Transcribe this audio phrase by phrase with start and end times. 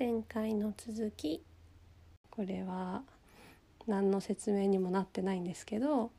[0.00, 1.42] 前回の続き
[2.30, 3.02] これは
[3.86, 6.10] 何の説明にもなってないんですけど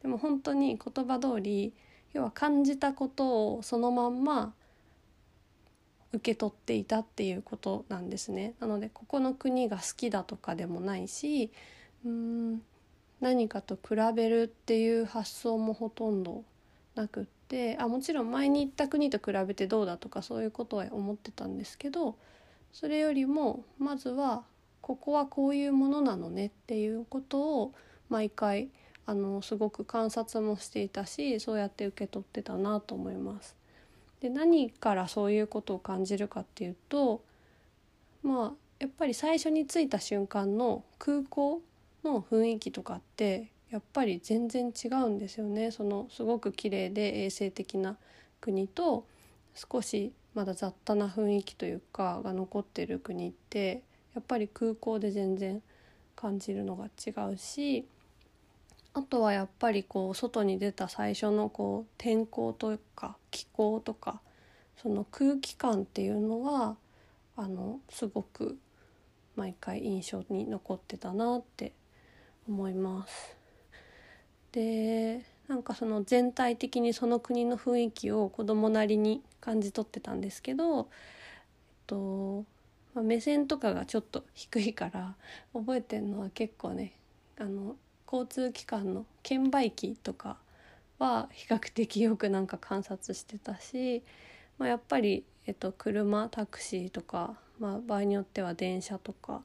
[0.00, 1.72] でも本当に言葉通り
[2.12, 4.54] 要は感じたことをそのまんま
[6.12, 8.54] 受け取っていたっていうことなんですね。
[8.60, 11.50] なのでここの国が好きだとかでもないし
[12.04, 12.62] うーん
[13.20, 16.44] 何かと比べるっていう発想もほとんど
[16.94, 22.14] なくってあもちろん前に行った国と比べてどうだとかそういうことは思ってたんですけど
[22.78, 24.44] それよりもまずは
[24.82, 27.72] ここはこういうものなのねっていうことを
[28.10, 28.68] 毎回
[29.06, 33.56] あのすごく観察もしていたしそうやって受け取ってたなと思います。
[34.20, 37.22] で何からそういうことを感じるかっていうと
[38.22, 41.62] まあやっぱり最初に着いた瞬間の空港
[42.04, 47.96] の雰囲気とかってやっぱり全然違うんですよねそのすごく綺麗で衛生的な
[48.42, 49.06] 国と
[49.54, 53.82] 少しまだ雑多な雰囲気というかが残ってる国って
[54.14, 55.62] やっぱり空港で全然
[56.14, 57.86] 感じるのが違うし
[58.92, 64.20] あとはやっぱりこう外に出た最初のこう天候とか気候とか
[64.82, 66.76] その空気感っていうのは
[67.34, 68.58] あのすごく
[69.36, 71.72] 毎回印象に残ってたなって
[72.46, 73.36] 思います。
[74.52, 80.84] でなんかその全体的にその国の雰囲気を子供なりに感じ取ってたんですけど、えっ
[81.86, 82.44] と
[82.94, 85.14] まあ、目線とかがちょっと低いから
[85.52, 86.94] 覚えてるのは結構ね
[87.38, 87.76] あの
[88.10, 90.38] 交通機関の券売機とか
[90.98, 94.02] は比較的よくなんか観察してたし、
[94.58, 99.42] まあ、やっぱり、えっと、車タクシーとか、まあ、場合によっては電車とか、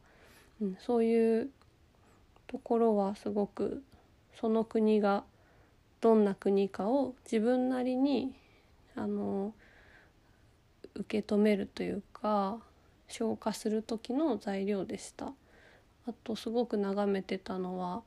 [0.61, 1.49] うん、そういう
[2.47, 3.83] ところはすごく
[4.39, 5.23] その国が
[6.01, 8.33] どんな国かを自分なりに
[8.95, 9.53] あの
[10.95, 12.59] 受け止めるというか
[13.07, 15.33] 消化する時の材料でした。
[16.07, 18.01] あとすごく眺めてたのは、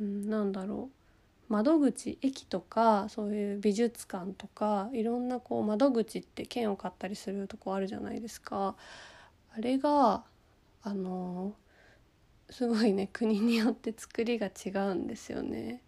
[0.00, 0.90] うん、なんだろ
[1.48, 8.74] う窓口駅とかそういう美術館とかいろんなこう窓口って券を買ったりするとこあるじゃないですか。
[9.56, 10.24] あれが
[10.82, 11.54] あの
[12.50, 15.82] すごいね国によって作りが違うんですよね。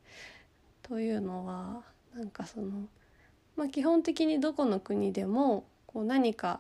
[0.90, 1.84] というのは
[2.16, 2.88] なんかその、
[3.54, 6.58] まあ、基本的にどこの国でもこう何か、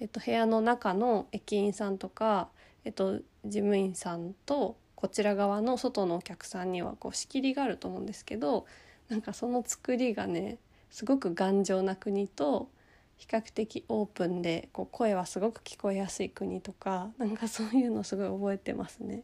[0.00, 2.48] えっと、部屋の中の駅員さんとか、
[2.84, 8.66] えっと、事務員さんとこちら側の外のお客さんにはこう仕切りがあると思うんですけど
[9.08, 10.58] なんかその作りがね
[10.90, 12.68] すごく頑丈な国と
[13.16, 19.22] 比較的オープンでこう声はすごく聞こえやすい国とかなんかそういうのすごい覚えてますね。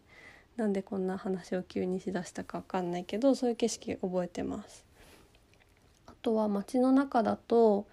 [0.57, 4.85] なんでこんな話を急にしだしたか分かんないけどそういう景色覚えてます。
[6.07, 7.87] あとは街の中だと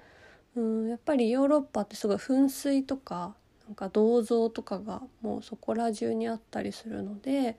[0.55, 3.35] うんやっぱりヨーロッパってすごい噴水とか
[3.67, 7.57] なんか銅像とかがもうそこら中にあったりするので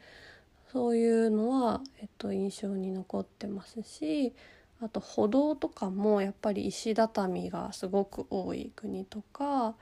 [0.73, 4.33] そういうのは、えっと、印象に残ってますし
[4.81, 9.75] あと歩道とかもやっぱり石畳がすごく多い国とか、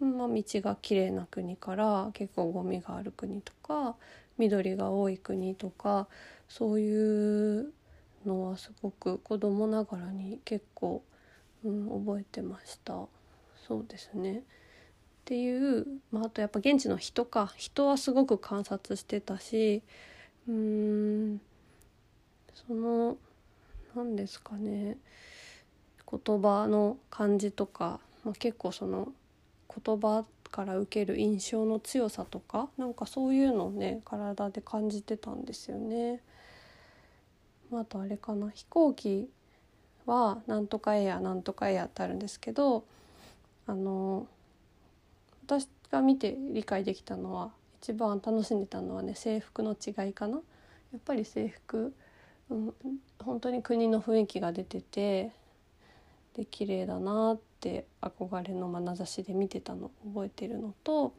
[0.00, 3.96] まあ、道が綺麗な国から結構ゴミがある国とか
[4.40, 6.08] 緑が多い国とか
[6.48, 7.72] そういう
[8.26, 11.04] のはすごく子供ながらに結構、
[11.64, 13.06] うん、覚えてました。
[13.68, 14.38] そうですね。
[14.38, 14.42] っ
[15.26, 17.52] ていう、まあ、あとやっぱ現地の人か。
[17.56, 19.82] 人はすごく観察してたし
[20.48, 20.54] うー
[21.34, 21.40] ん
[22.54, 23.16] その
[23.94, 24.96] 何ですかね。
[26.10, 29.12] 言葉の感じとか、まあ、結構その
[29.68, 36.20] 言葉から受ける印象の強さとかなんかそういうのをね体で感じてたんですよね。
[37.72, 39.28] あとあれかな飛行機
[40.06, 42.84] はなんとかエアなんとかエアってあるんですけど
[43.66, 44.26] あの
[45.46, 50.40] 私が見て理解できたのは一番楽しんでたのはね制服の違いかな。
[50.92, 51.94] やっぱり制服、
[52.50, 52.74] うん、
[53.20, 55.30] 本当に国の雰囲気が出てて
[56.36, 61.14] で綺麗だなって憧れの眼差しで見てたの覚えてるのと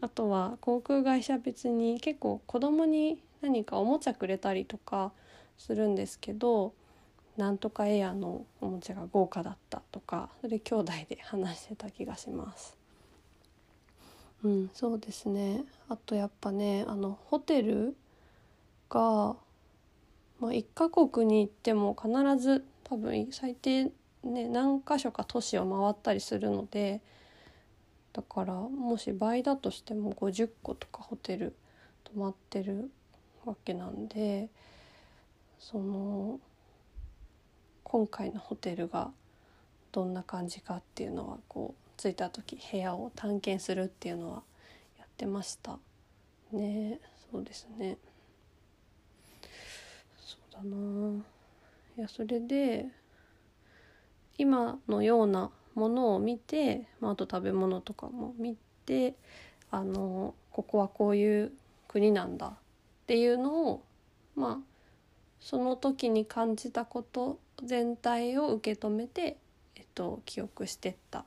[0.00, 5.12] あとは航空会社別に結構子供に何かおもちゃくれたりとか
[5.58, 6.74] するんですけど
[7.36, 12.76] なんとかエアのおもちゃが豪華だったとかそれ兄弟で話してた気がします。
[14.44, 17.96] うん、そうですねあとやっぱねあのホテル
[18.90, 19.36] が、
[20.40, 23.92] まあ、1カ国に行っても必ず多分最低
[24.24, 27.00] ね何箇所か都市を回ったりするので
[28.12, 31.54] だからもし倍だとしても50個とかホテル
[32.04, 32.90] 泊まってる
[33.44, 34.48] わけなんで
[35.58, 36.38] その
[37.84, 39.10] 今回のホテルが
[39.92, 44.42] どんな感じかっていうのはこう着いた時部屋を探検するっていうのは
[44.98, 45.78] やってました。
[46.52, 46.98] ね
[47.30, 47.98] そうですね。
[50.18, 51.22] そうだな。
[51.98, 52.86] いやそれで
[54.38, 58.56] 今のようなものを見て、まあ、あと食べ物とかも見
[58.86, 59.14] て
[59.70, 61.52] あのここはこういう
[61.88, 62.52] 国なんだっ
[63.06, 63.82] ていうのを
[64.34, 64.72] まあ
[65.40, 69.36] その時に感じたこと全体を受け止めて、
[69.76, 71.24] えっと、記憶してった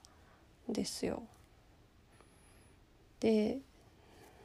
[0.70, 1.24] んですよ。
[3.20, 3.60] で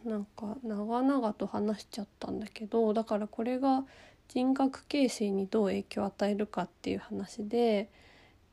[0.04, 3.84] なんか長々と話しちゃったんだけどだからこれが
[4.28, 7.90] 人格形成にどう影響を与えるかっていう話で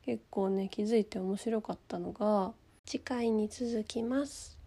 [0.08, 2.54] 結構ね気づいて面白かったのが
[2.86, 4.57] 次回に続きます。